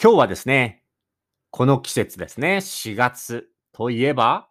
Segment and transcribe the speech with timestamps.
[0.00, 0.84] 今日はですね、
[1.50, 4.48] この季節ですね、4月といえば、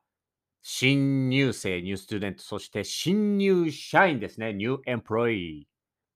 [0.62, 5.66] 新入生、ニューストゥデント、そして新入社員ですね、ニューエンプロイー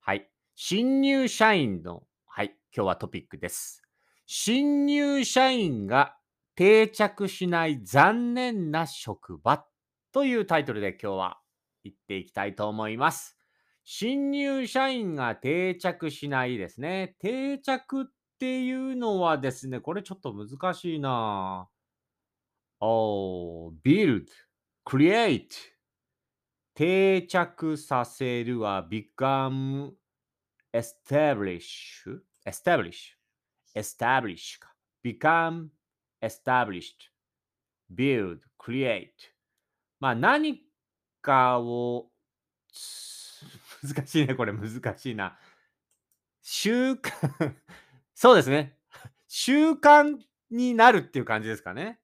[0.01, 0.29] はい。
[0.55, 3.81] 新入社員の、はい、今日はトピックです。
[4.25, 6.17] 新入社員が
[6.55, 9.65] 定着しない残念な職場
[10.11, 11.37] というタイトルで今日は
[11.85, 13.37] 言っていきたいと思います。
[13.85, 17.15] 新入社員が定着しないですね。
[17.21, 18.05] 定着っ
[18.41, 21.69] ていうのはですね、これちょっと難しいな。
[22.79, 24.25] お build,
[24.83, 25.45] create
[26.73, 29.91] 定着させるは become,
[30.73, 33.15] establish, establish,
[33.75, 34.73] establish か。
[35.05, 35.67] become,
[36.23, 37.11] established,
[37.93, 39.09] build, create
[39.99, 40.63] まあ何
[41.21, 42.07] かを
[43.83, 45.37] 難しいね、これ難しいな。
[46.41, 47.53] 習慣
[48.21, 48.77] そうですね。
[49.27, 50.15] 習慣
[50.51, 51.99] になるっていう感じですかね。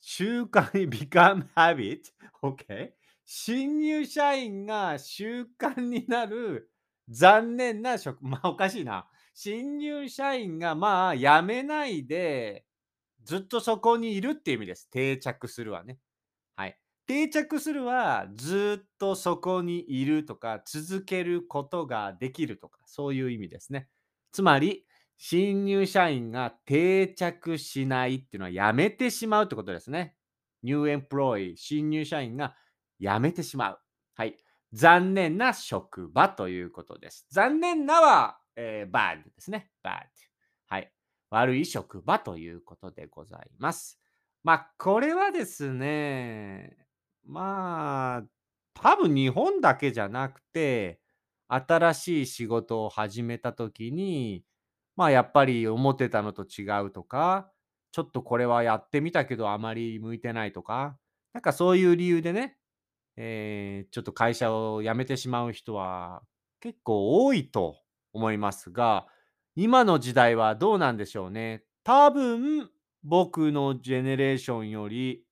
[0.00, 2.04] 習慣に become habit?
[2.42, 2.92] OK?
[3.26, 6.70] 新入社員が習慣になる
[7.10, 9.06] 残念な職、 まあおかしいな。
[9.34, 12.64] 新入社員がまあ辞めないで
[13.24, 14.88] ずっとそこにいるっていう意味です。
[14.88, 15.98] 定着するはね。
[16.56, 16.80] はい。
[17.04, 23.90] 定着するはずっとそこにいるとか続けることができるとかそういう意味ですね。
[24.32, 24.84] つまり
[25.16, 30.14] 新入社員が定着しないっていうのはやめてしまうってことですね。
[30.62, 32.54] ニューエンプロイ、新入社員が
[33.00, 33.78] 辞めてしまう。
[34.14, 34.36] はい。
[34.72, 37.26] 残念な職場ということです。
[37.30, 39.70] 残念なは、えー、bad ですね。
[39.84, 40.06] bad。
[40.66, 40.92] はい。
[41.30, 44.00] 悪い職場ということでございます。
[44.42, 46.76] まあ、これはですね、
[47.24, 48.22] まあ、
[48.74, 51.00] 多分日本だけじゃなくて、
[51.48, 54.44] 新しい仕事を始めた時に、
[54.96, 57.50] まあ、やっぱり思ってたのと違うとか、
[57.92, 60.96] ちょっとこれはやってみたけどあまり向いてないとか、
[61.32, 62.56] なんかそういう理由でね、
[63.16, 66.22] えー、ちょっと会社を辞めてしまう人は
[66.60, 67.76] 結構多いと
[68.12, 69.06] 思いますが、
[69.56, 71.62] 今の時代はどうなんでしょうね。
[71.84, 72.68] 多分、
[73.02, 75.22] 僕のジェネレーションより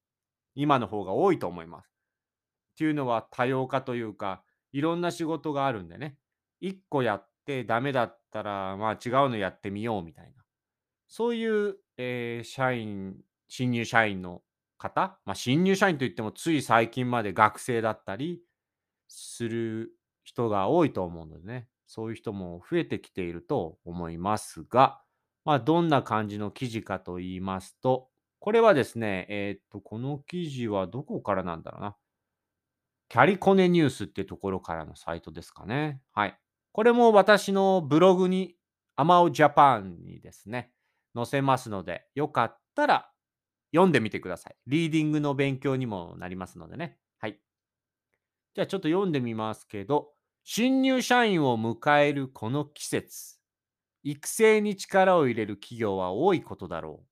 [0.55, 1.87] 今の方が多いと思います。
[1.87, 6.17] っていうのは多様化というか、いろんな仕事があるんでね。
[6.62, 10.32] 1個やってダメだったら、まあ違うのやってみようみたいな。
[11.09, 13.16] そういう、えー、社員、
[13.48, 14.43] 新入社員の
[14.78, 18.42] 方、まあ新入社員といってもつい最近まで学生だったり
[19.09, 19.92] する
[20.25, 21.69] 人が多いと思うのでね。
[21.87, 25.03] そういう人も増えてきていると思いますが、
[25.44, 31.97] まあどんな感じの記事かと言いますと、これはですね、えっ、と、この記事はどこからなんだろうな。
[33.10, 36.00] キャリコネニュースってところからのサイトですかね。
[36.12, 36.38] はい。
[36.72, 38.56] これも私のブログに、
[38.97, 40.72] アマオジャパンにですね、
[41.15, 43.10] 載せますので、よかったら
[43.72, 44.56] 読んでみてください。
[44.66, 46.99] リーディングの勉強にもなりますのでね。
[47.19, 47.38] はい。
[48.55, 50.12] じゃあちょっと読んでみますけど、
[50.44, 53.39] 新入社員を迎えるこの季節、
[54.03, 57.06] 育成に力を入れる企業は多いことだろう。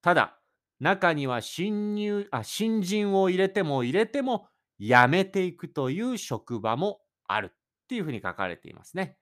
[0.00, 0.38] ただ、
[0.80, 4.48] 中には新入あ新人を入れても入れても
[4.80, 9.16] 辞めていくという職場もあるっていうふうに書かれていますね。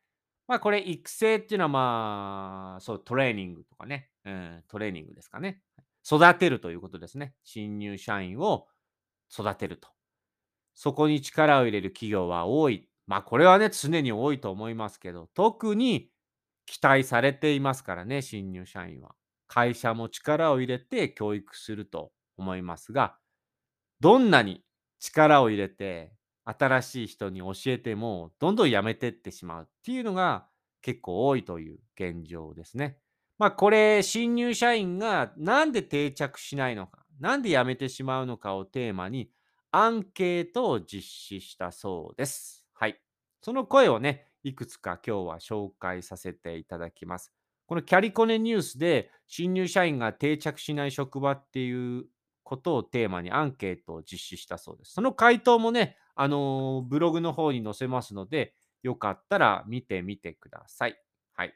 [0.47, 5.62] まあこれ育成っていうのはまあそうトレーニングとかね、うん、トレーニングですかね。
[6.04, 7.34] 育てるということですね。
[7.44, 8.66] 新入社員を
[9.32, 9.88] 育てると。
[10.75, 12.88] そこに力を入れる企業は多い。
[13.06, 16.10] まあこれはね常に多いと思いますけど、特に
[16.66, 19.15] 期待されていますからね、新入社員は。
[19.47, 23.16] 会社も力を入れて教育すると思いますが、
[24.00, 24.65] どんなに
[25.00, 26.12] 力を入れて
[26.58, 30.46] 新しい人に教えてもどんどんやめてってしまうっていうのが
[30.82, 32.98] 結構多いという現状ですね。
[33.38, 39.30] まあこれ新入社員がなんで定着しないのか、なんで辞めてしまうのかをテーマに
[39.70, 42.66] アンケートを実施したそうです。
[42.72, 43.00] はい。
[43.42, 47.32] その声をね、いくつか今日は紹介させていただきます。
[47.66, 52.06] このキャリコネニュースで新入社員が定着しない職場っていう
[52.42, 54.94] ことをテーマにアンケートを実施したそうです。
[54.94, 61.02] その回答もね、あの、ブログの方に載せますので、よかったら見てみてください。
[61.34, 61.54] はい。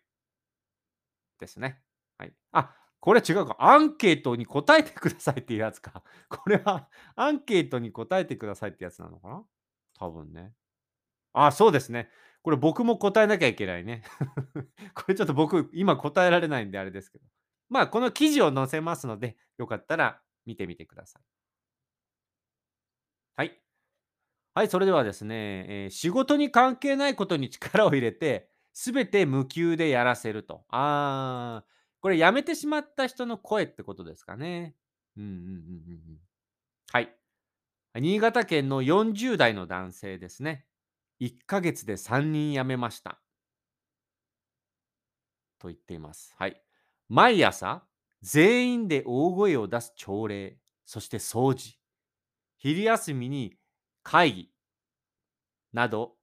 [1.40, 1.81] ですね。
[2.19, 2.32] はい。
[2.52, 3.56] あ、これ違うか。
[3.58, 6.02] アンケートに答えてくださいっていうやつか。
[6.28, 9.44] これはアンケートに答えてくださいってやつなのかな？
[9.99, 10.52] 多分ね。
[11.34, 12.11] あ、そうですね。
[12.43, 14.05] これ僕も答えなきゃいけないね。
[14.94, 17.25] これちょっと僕今答えられないんであれですけど。
[17.70, 21.20] まあこの記事を載せますので、よかったら見てみてくださ。
[21.20, 21.22] い。
[24.55, 30.65] はい、それではですね、えー、仕事に関係ないことに力を入れて、すべて無給でやらせると。
[30.69, 31.71] あー、
[32.01, 34.77] これ辞めてしまった人の声ってことですかね。
[35.17, 35.55] うんうんうんうんう
[36.12, 36.19] ん。
[36.93, 37.17] はい。
[37.97, 40.67] 新潟県の40代の男性ですね。
[41.19, 43.21] 1ヶ月で3人辞めました。
[45.59, 46.33] と言っています。
[46.39, 46.62] はい。
[47.09, 47.83] 毎朝、
[48.23, 51.77] 全員で大声を出す朝礼、そして掃除、
[52.57, 53.57] 昼休みに
[54.05, 54.53] 会議
[55.73, 56.17] など、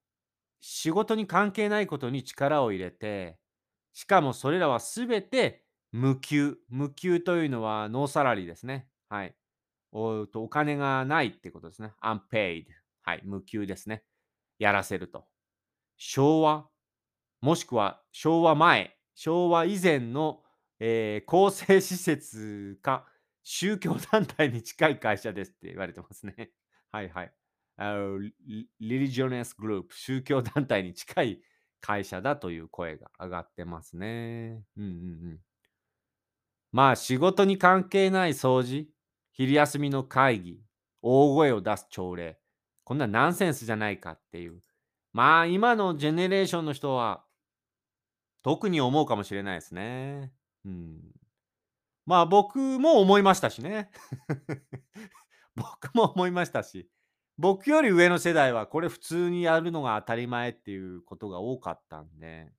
[0.60, 3.38] 仕事に関係ないことに力を入れて、
[3.92, 6.58] しかもそれらはすべて無給。
[6.68, 8.88] 無給というのはノーサラリーですね。
[9.08, 9.36] はい。
[9.92, 11.92] おとお金がないってことですね。
[12.02, 12.66] unpaid。
[13.02, 13.22] はい。
[13.24, 14.04] 無給ですね。
[14.58, 15.26] やらせると。
[15.96, 16.68] 昭和、
[17.40, 20.42] もしくは昭和前、昭和以前の、
[20.80, 23.06] えー公正施設か
[23.44, 26.52] 宗教団体に近い会社ですって言われてますね。
[26.92, 27.34] はいはい。
[27.82, 28.32] あのリ
[28.78, 31.40] リリジョネスグループ、宗教団体に近い
[31.80, 34.62] 会社だという声が上がってますね。
[34.76, 34.92] うんうんう
[35.34, 35.40] ん。
[36.70, 38.86] まあ仕事に関係ない掃除、
[39.32, 40.60] 昼休みの会議、
[41.02, 42.38] 大声を出す朝礼、
[42.84, 44.60] こんなナンセンスじゃないかっていう。
[45.12, 47.24] まあ今のジェネレーションの人は
[48.44, 50.30] 特に思うかもしれないですね。
[50.64, 51.00] うん。
[52.06, 53.90] まあ僕も思いましたしね。
[55.56, 56.88] 僕も思いましたし、
[57.42, 62.52] 僕より上の世代はこれ普通にやるのが当たり前っていうことが多かったんで、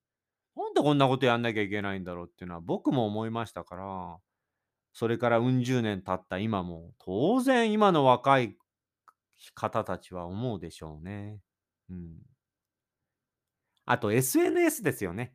[0.57, 4.17] なんでこんなことやんなきゃいけないんだろうっていうのは僕も思いましたから、
[4.91, 8.57] それからうん十年経った今も、当然今の若い
[9.55, 11.39] 方たちは思うでしょうね。
[11.89, 12.17] うん。
[13.85, 15.33] あと SNS ですよね。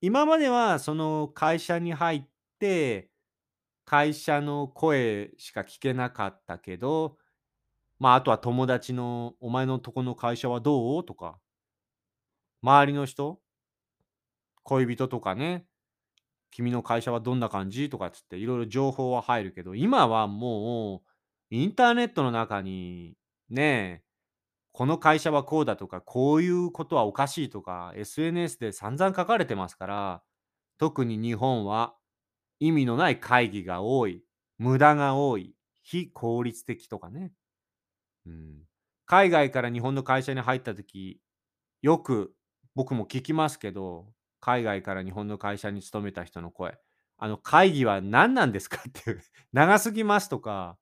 [0.00, 2.22] 今まではその会社に入っ
[2.60, 3.10] て、
[3.84, 7.16] 会社の声しか聞けなかったけど、
[8.00, 11.04] まああとは友達のお前のとこの会社はどう？
[11.04, 11.38] とか、
[12.62, 13.40] 周りの人、
[14.64, 15.66] 恋人とかね、
[16.50, 17.90] 君の会社はどんな感じ？
[17.90, 21.02] とかっつっていろいろ情報は入るけど、今はも
[21.50, 23.16] うインターネットの中に
[23.50, 24.04] ねえ、
[24.72, 30.22] この会社はこうだとか、こういうことはおかしいとか、SNS で散々書かれてますから、
[30.78, 31.94] 特に日本は
[32.60, 34.22] 意味のない会議が多い、
[34.58, 37.32] 無駄が多い、非効率的とかね。
[38.26, 38.62] うん、
[39.06, 41.20] 海外から日本の会社に入った時
[41.82, 42.34] よく
[42.74, 46.78] 僕も聞きますけど海外から日本の会社に勤めた人の声。
[47.22, 49.22] あの会議は何なんですかっていう
[49.52, 50.78] 長すぎますとか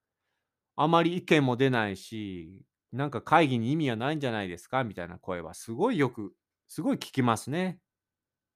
[0.76, 2.62] あまり意見も出ないし
[2.92, 6.32] なんか会議に意味はないんじゃないですかみたいな声はすごいよく
[6.68, 7.80] すごい聞きますね。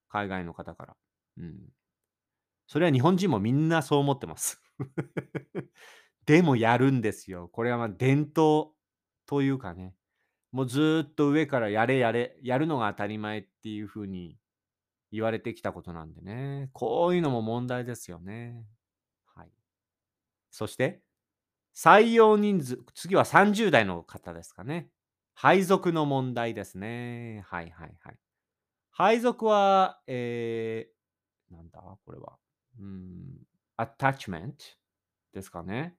[0.08, 0.96] 海外の方から、
[1.38, 1.72] うん、
[2.68, 4.62] それは日本人もみんなそう思ってます。
[6.26, 7.48] でもやるんですよ。
[7.48, 8.72] これはまあ伝統
[9.26, 9.94] というかね、
[10.52, 14.36] もうずっと上からやれやれ、やるのが当たり前っていうふうに
[15.10, 18.64] 言われてきたことなんでね、こういうのも問題ですよね。
[19.34, 19.50] はい。
[20.50, 21.02] そして、
[21.74, 24.90] 採用人数、次は30代の方ですかね。
[25.34, 27.42] 配属の問題ですね。
[27.46, 28.18] はいはいはい。
[28.90, 31.80] 配属は、えー、なんだ？
[32.04, 32.36] これは。
[32.78, 33.46] うん、
[33.78, 34.52] attachment
[35.32, 35.96] ですかね。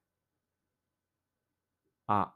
[2.07, 2.33] あ、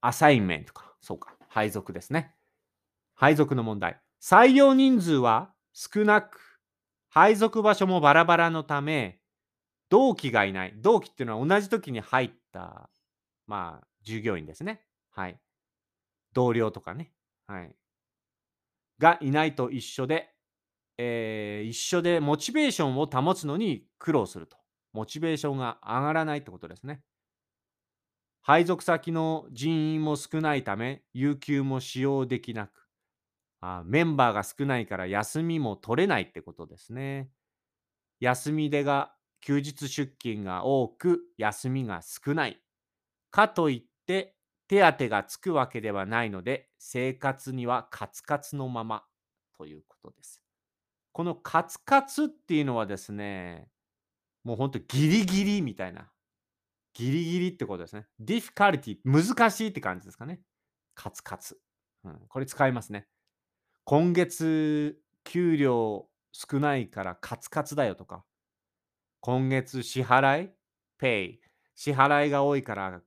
[0.00, 0.94] アサインメントか。
[1.00, 1.34] そうか。
[1.48, 2.34] 配属ですね。
[3.14, 4.00] 配属の問題。
[4.20, 6.60] 採用人数は少なく、
[7.08, 9.20] 配属場所もバラバラのため、
[9.88, 10.74] 同期がいない。
[10.76, 12.90] 同期っていうのは同じ時に入った、
[13.46, 14.84] まあ、従業員ですね。
[15.10, 15.38] はい。
[16.32, 17.12] 同僚とかね。
[17.46, 17.76] はい。
[18.98, 20.34] がいないと一緒で、
[20.98, 24.56] えー一緒でモチベーションを保つのに苦労すると。
[24.92, 27.02] モチベーションが上がらないってことですね。
[28.44, 32.88] 配属先の人員も少ないため、有給も使用できなく、
[33.60, 37.30] あメンバーが少ないから休みも取れないってことですね。
[38.20, 42.60] 休み出が休日出勤が多く、休みが少ない。
[43.30, 44.36] かといって、
[44.68, 49.04] 手当がつくわけではないので、生活にはカツカツのまま
[49.58, 50.42] ということです。
[51.12, 53.70] このカツカツっていうのはですね、
[54.44, 56.13] もうほんとギリギリみたいな。
[56.94, 58.06] ギリギリってことですね。
[58.20, 60.40] difficulty 難しいって感じですかね。
[60.94, 61.58] カツカツ。
[62.04, 63.06] うん、これ使いますね。
[63.84, 68.24] 今月給料少ないからカツカツだよとか。
[69.20, 70.50] 今月支払い
[71.00, 71.38] ?pay。
[71.74, 73.02] 支払いが多いから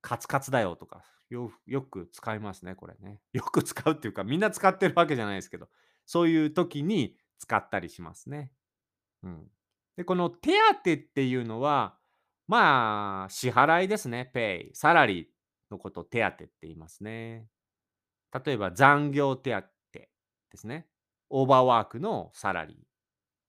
[0.00, 1.04] カツカツだよとか。
[1.30, 3.20] よよく使いますね、これね。
[3.32, 5.68] よく使うっていうか、みんな使ってるわけじゃないですけど、
[6.06, 8.52] そういう時に使ったりしますね。
[9.22, 9.50] うん。
[9.96, 10.52] で、この手
[10.84, 11.99] 当っていうのは、
[12.50, 14.70] まあ、支払いですね、pay。
[14.74, 15.26] サラリー
[15.70, 17.46] のことを手当って言いますね。
[18.44, 20.08] 例えば残業手当で
[20.56, 20.88] すね。
[21.28, 22.76] オーバーワークのサラリー、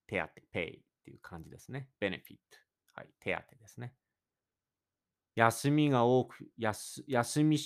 [0.05, 0.81] 手当、pay。
[1.01, 1.89] っていう感じですね。
[1.99, 2.59] ベネフィット。
[2.93, 3.95] はい、手当ですね。
[5.35, 7.57] 休みが多く、休休み、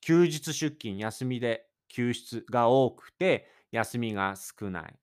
[0.00, 4.94] 休日出勤、休みで休出が多くて、休みが少ない。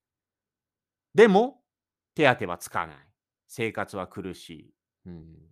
[1.13, 1.62] でも、
[2.15, 2.98] 手当はつかない。
[3.50, 4.74] 生活は苦しい。
[5.07, 5.51] うん、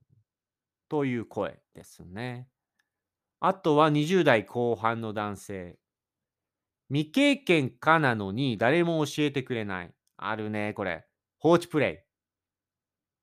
[0.90, 2.50] という声ですね。
[3.40, 5.80] あとは20代後半の男性。
[6.90, 9.94] 未経験かなのに誰も教えてくれない。
[10.18, 11.06] あるね、これ。
[11.38, 12.10] 放置プレイ。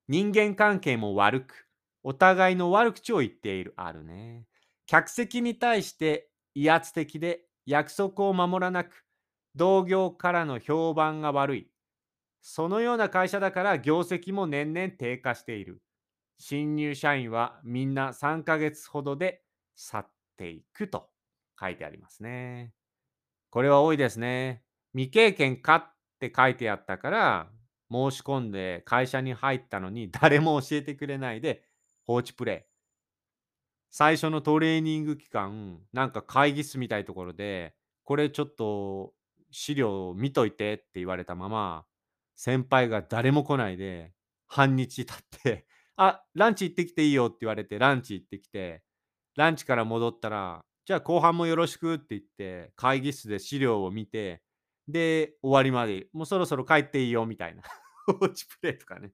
[0.08, 1.66] 人間関係も悪く、
[2.02, 3.74] お互いの悪口を言っている。
[3.76, 4.46] あるね。
[4.86, 9.04] 客席に対して威圧的で約束を守らなく、
[9.56, 11.70] 同業からの評判が悪い。
[12.40, 15.82] そのような会社だから業績も年々低下している。
[16.38, 19.42] 新入社員はみんな3ヶ月ほどで
[19.74, 21.08] 去っていくと
[21.58, 22.72] 書いてありますね。
[23.50, 24.62] これは多いですね。
[24.92, 27.50] 未経験かって書いてあったから
[27.90, 31.64] 申し込んで会社に入ったのに誰も教えてくれないで
[32.04, 32.76] 放置プレイ。
[33.90, 37.74] 最初のトレーニング期間、なんか会議室みたいところで、
[38.04, 39.14] これちょっと
[39.50, 41.86] 資料見といてって言われたまま、
[42.34, 44.12] 先輩が誰も来ないで、
[44.48, 45.65] 半日経って
[45.96, 48.82] あ、ランチ行ってきていいよって言われて、ランチ行ってきて、
[49.36, 54.42] ランチから戻ったら、じゃあ後半もよろしくって言って、会議室で資料を見て、
[54.88, 57.62] で、終わりまで、もうそろそろ帰っていいよみたいな。
[58.06, 59.12] 放置プレイとかね。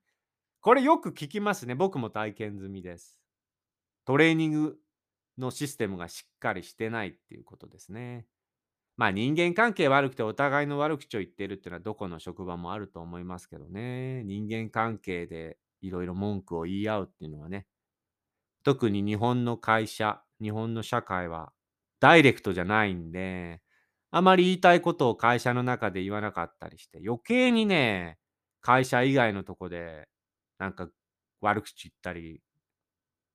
[0.60, 1.74] これよく聞きますね。
[1.74, 3.20] 僕も体験済みです。
[4.04, 4.78] トレーニング
[5.38, 8.26] のシステムがしっかりしてないっていうことですね。
[8.96, 14.24] まあ人間関係悪くてお互いの悪口を言ってるっていうのはどこの職場もあると思いますけどね。
[14.24, 17.66] 人間関係でいろいろ文句を言い合うっていうのはね。
[18.64, 21.52] 特に日本の会社、日本の社会は
[22.00, 23.60] ダイレクトじゃないんで、
[24.10, 28.18] あまり言いたいことを会社の中で言わなかったりして、余計にね、
[28.60, 30.08] 会社以外のとこで
[30.58, 30.88] なんか
[31.40, 32.40] 悪口言ったり、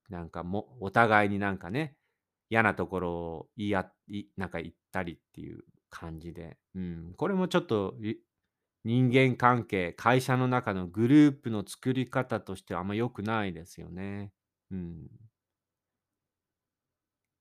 [0.08, 1.94] なんかもお互いになんかね、
[2.50, 7.94] 嫌なところを言いあいなんか言ったりっていう感じで、うん、これもちょっと
[8.84, 14.32] 人間関係、会社の中のグループの作り方としてはあんま良くないですよね。
[14.70, 15.08] うん。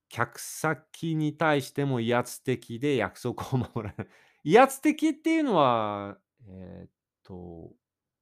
[0.09, 4.07] 客先に対しても威圧的で約束を守らない。
[4.43, 6.17] 威圧的っていうのは、
[6.47, 6.89] えーっ
[7.23, 7.75] と、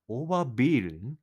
[0.07, 0.95] オーバービール？
[1.07, 1.19] ン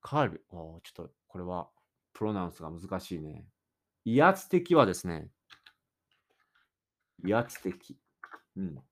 [0.00, 1.70] カール、あーちょっとこれは
[2.12, 3.44] プロナウンスが難しいね。
[4.04, 5.30] 威圧的はですね、
[7.24, 7.98] 威圧的。
[8.56, 8.87] うん。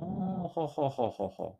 [0.00, 1.58] ああ、ははははは。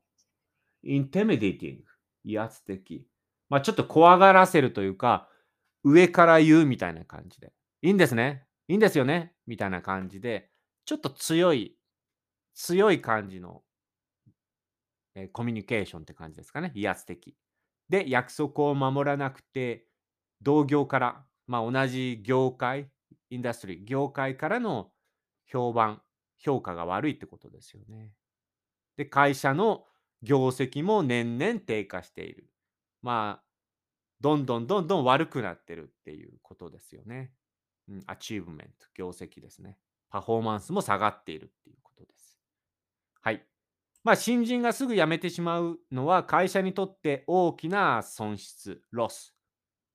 [0.85, 1.81] intimidating。
[2.25, 3.07] 威圧的。
[3.49, 5.29] まあちょっと怖がらせるというか、
[5.85, 7.53] 上から言うみたいな感じで。
[7.83, 8.45] いいんですね。
[8.69, 9.35] いいんですよね。
[9.47, 10.51] みたいな感じで、
[10.85, 11.77] ちょっと強い、
[12.55, 13.63] 強い感じの、
[15.15, 16.73] えーコミュニケーションって感じですかね。
[16.75, 17.37] 威圧的。
[17.89, 19.87] で、約束を守らなくて、
[20.43, 22.91] 同業から、まあ同じ業界、
[23.31, 24.93] industry、業界からの
[25.47, 26.03] 評判、
[26.39, 28.13] 評価が悪いってことですよね。
[28.99, 29.87] で、会社の
[30.23, 32.51] 業績も年々低下している。
[33.01, 33.45] まあ、
[34.21, 37.33] どんどんどんどん悪くなってるっていうことですよね。
[37.89, 39.79] うん、 achievement、業績ですね。
[40.11, 42.37] パフォーマンスも下がっているっていうことです。
[43.21, 43.47] はい。
[44.03, 49.37] まあ、新人がすぐ辞めてしまうのは会社にとって大きな損失、ロス。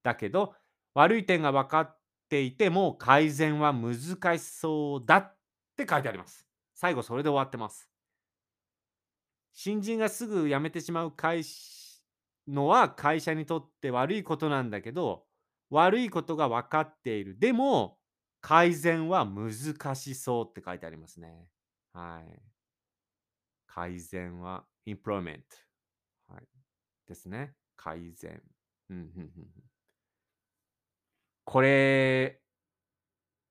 [0.02, 0.56] だけど、
[0.94, 5.38] 悪い点が分かっていても改善は難しそうだっ
[5.76, 6.48] て書いてあります。
[6.74, 7.93] 最後それで終わってます。
[9.54, 11.44] 新人がすぐ辞めてしまう会
[12.48, 15.26] のは会社にとって悪いことなんだけど、
[15.70, 17.38] 悪いことが分かっている。
[17.40, 18.00] でも、
[18.42, 21.48] 改善は難しそうって書いてありますね。
[21.94, 22.42] はい。
[23.68, 25.44] 改善は employment。
[26.28, 26.48] はい。
[27.08, 27.56] ですね。
[27.78, 28.42] 改善。
[28.90, 29.64] うんうんうんうん
[31.46, 32.42] これ、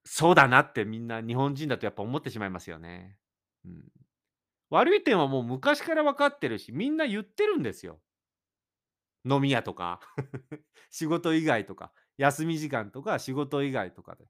[0.04, 3.18] そうだなってみんな日本人だとやっぱ思ってしまいますよね。
[3.64, 3.84] うん、
[4.72, 8.00] 悪い点はもう昔から分かってるし、みんな言ってるんですよ。
[9.24, 10.00] 飲み屋とか、
[10.90, 14.26] 仕事以外とか、休み時間とか仕事以外とかで。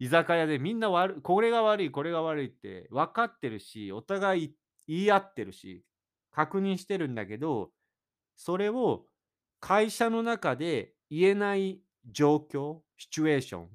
[0.00, 4.56] 居酒屋でみんな悪、これが悪い、これが悪いって分かってるし、お互い
[4.88, 5.84] 言い合ってるし、
[6.32, 7.72] 確認してるんだけど、
[8.36, 9.06] それを
[9.60, 13.70] 会社の中で言えない状況、シチュエーション、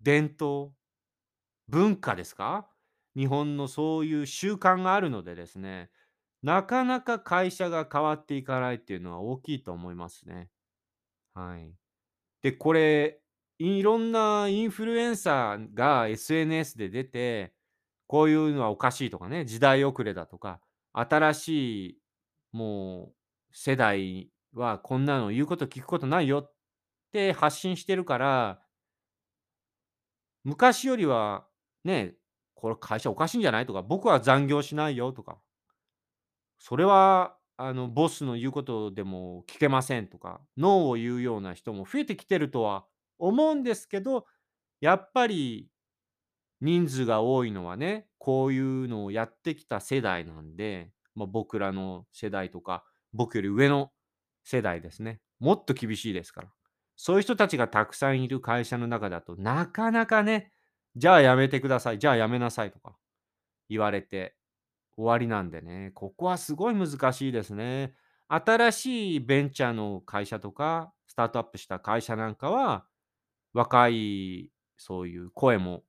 [0.00, 0.74] 伝統、
[1.68, 2.69] 文化ですか？
[3.16, 5.90] 日本のそういう習慣があるのでですね、
[6.42, 10.50] なかなか会社が変わっていかないっていうのは大きいと思いますね。
[11.34, 11.74] はい。
[12.42, 13.22] で、これ、
[13.58, 17.54] いろんなインフルエンサーが SNS で出て、
[18.06, 20.60] こういうのはおかしいとかね、時代遅れだとか、
[20.92, 21.48] 新し
[21.90, 21.98] い、
[22.52, 23.16] もう
[23.52, 26.54] 世代はこんなの言うこと聞くことないよっ
[27.12, 28.62] て発信してるから、
[30.44, 31.46] 昔よりは
[31.84, 32.14] ね、
[32.60, 33.66] これ会社おかしいんじゃない？
[33.66, 35.38] とか、僕は残業しないよとか、
[36.58, 42.84] それはあのボスの言うことでも聞けませんとか、ノーを言うような人も増えてきてるとは
[43.18, 44.26] 思うんですけど、
[44.80, 45.68] やっぱり
[46.60, 53.90] 人数が多いのはね、こういうのをやってきた世代なんで、まあ、僕らの世代とか、僕より上の
[54.44, 55.20] 世代ですね。
[55.38, 56.48] もっと厳しいですから。
[56.96, 60.52] そういう人たちがたくさんいる会社の中だとなかなかね、
[60.96, 62.96] じゃあやめてください、じゃあやめなさいとか
[63.68, 64.36] 言われて
[64.96, 67.94] 終わりなんでね、ここはすごい難しいですね。
[68.28, 72.86] 新しいベンチャーの会社とか、スタートアップした会社なんかは、
[73.54, 75.84] 若いそういう声も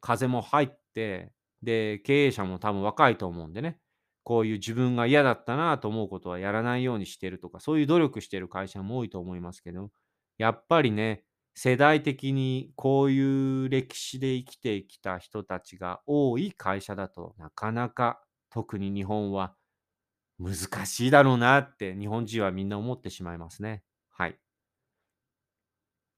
[0.00, 1.32] 風も入って、
[1.62, 3.78] で、経営者も多分若いと思うんでね、
[4.24, 9.90] こういう自分が嫌だったなと思うことはやらないようにしてるとか、そういう努力してる会社も多いと思いますけど、
[10.38, 19.54] やっぱりね、世代的にこういう歴史で生きてきた人たちが多い会社だとなかなか特に日本は
[20.38, 23.82] 難しいだろうなって日本人はみんな思ってしまいますね。
[24.10, 24.38] はい。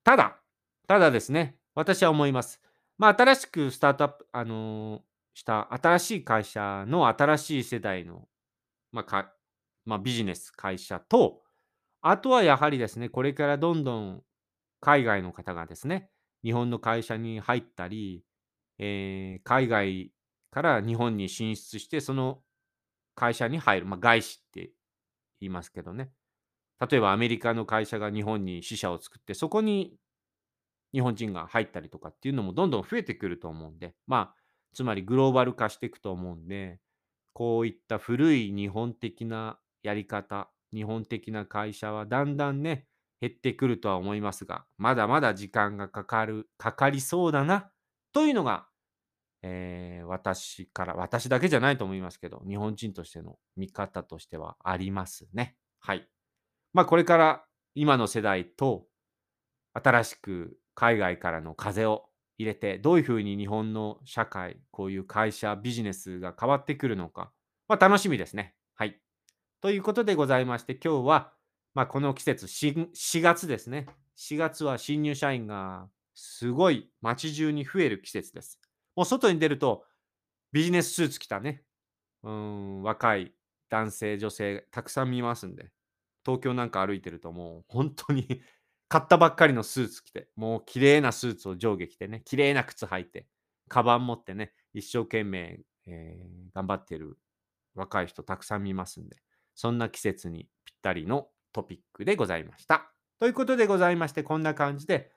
[0.05, 0.41] ただ、
[0.89, 2.61] ただですね、私は思います。
[2.99, 5.03] まあ、新しくスタートアップ、あのー
[5.35, 8.29] した新しい会社の新しい世代の、
[8.93, 9.35] まあか
[9.87, 11.43] まあ、ビジネス会社と、
[12.03, 14.23] あとはやはりですね、これからどんどん
[14.83, 16.11] 海外の方がですね、
[16.45, 18.25] 日本の会社に入ったり、
[18.79, 20.13] えー海外
[20.53, 22.43] から日本に進出して、その
[23.17, 24.73] 会社に入る、まあ、外資って
[25.41, 26.13] 言いますけどね。
[26.91, 29.97] 例えばアメリカの会社が日本に支社を作って、そこに
[30.93, 34.37] 日本人が入ったりとかっていうのもどんどん増えてくると思うんで、まあ、
[34.75, 36.81] つまりグローバル化していくと思うんで、
[37.33, 42.87] こういった古い日本的なやり方、日本的な会社はだんだんね、
[43.23, 47.71] 減ってくるとは思いますが、まだまだ時間がかかる、かかりそうだな、
[48.13, 48.67] というのが、
[49.43, 55.57] えー私から、私だけじゃないと思いますけど、日本人としての見方としてはありますね。
[55.79, 56.09] はい。
[56.73, 57.45] まあ、これから
[57.77, 58.89] 今の世代と
[59.73, 62.09] 新しく海外からの風を
[62.39, 67.33] 入れて、どういうふうに日本の社会、こういう会社、ビジネスが変わってくるのか、
[67.69, 68.57] まあ、楽しみですね。
[68.75, 69.01] はい。
[69.61, 71.33] ということでございまして、今日は、
[71.75, 73.87] まあ、この季節4、4月ですね。
[74.19, 78.61] 4月は新入社員がすごい街中に増える季節です。
[78.95, 79.85] もう外に出ると
[80.53, 81.63] ビジネススーツ着たね、
[82.23, 83.33] うん、若い
[83.71, 85.71] 男性、女性、たくさん見ますんで、
[86.25, 88.43] 東京なんか歩いてるともう本当に
[88.89, 93.27] 買ったばっかりのスーツ着て、もう綺麗なスーツを上下着てね、綺麗な靴履いて、
[93.69, 97.19] カバン持ってね、一生懸命、えー頑張ってる
[97.75, 99.17] 若い人たくさん見ますんで、
[99.55, 102.93] そんな季節にぴったりのトピックでございました。
[103.19, 105.11] ということでございまして、こんな感じで、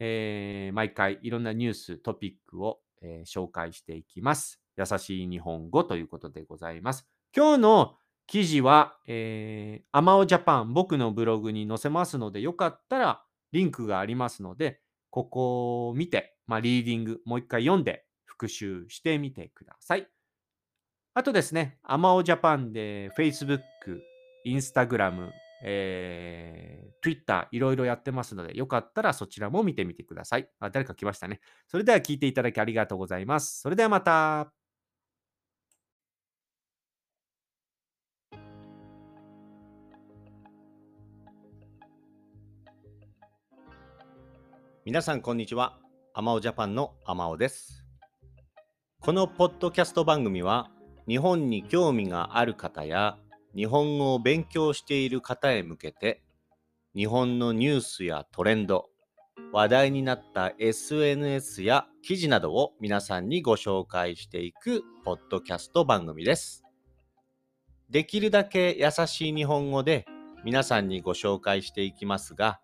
[0.00, 4.60] えー毎回いろんなニュース、トピックを、えー紹介していきます。
[4.76, 7.06] 優しい日本語ということでございます。
[7.36, 20.08] 今日の記事は、えー、アマオジャパン、僕のブログに載せますので、よかったらリンクがありますので、ここを見て、まあ、リーディング、もう一回読んで復習してみてください。
[21.14, 23.60] あとですね、アマオジャパンで Facebook、
[24.44, 25.30] Instagram、
[25.66, 30.48] えー、Twitter、いろいろやってますので、よかったらそちらも見てみてください。
[30.60, 31.40] あ、誰か来ましたね。
[31.66, 33.62] それでは聞いていただきありがとうございます。
[33.62, 34.52] それではまた。
[44.84, 45.78] 皆さんこんにちは。
[46.12, 47.82] アマオジャパンのアマオです。
[49.00, 50.70] このポッドキャスト番組は
[51.08, 53.16] 日本に興味がある方や
[53.54, 56.22] 日本語を勉強している方へ向けて
[56.94, 58.86] 日本のニュースやトレンド、
[59.52, 66.62] 話題になった SNS や記事などを皆さんにご紹介していくポッドキャスト番組です。
[67.90, 70.06] できるだけ優しい日本語で
[70.44, 72.60] 皆さんにご紹介していきますが、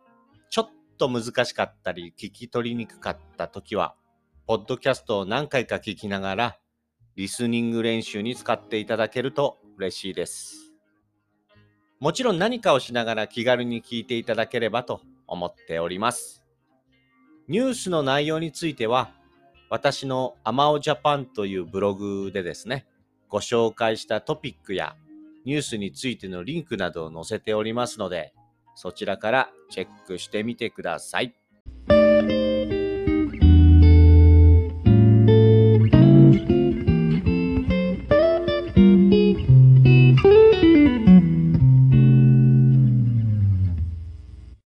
[0.49, 3.97] ちょっと難しかったり聞き取りにくかった時は、
[4.47, 6.59] ポッドキャストを何回か聞きながら、
[7.17, 10.60] リスニング練習に使っていただけると嬉しいです。
[12.01, 16.43] もちろん何かをしながら気軽に聞いていただければと思っております。
[17.47, 19.11] ニュースの内容については、
[19.69, 22.87] 私のアマオジャパンというブログでですね、
[23.29, 24.97] ご紹介したトピックや
[25.45, 28.33] ニュースについてのリンクなどを載せておりますので、
[28.75, 31.37] そちらからチェックしてみてください。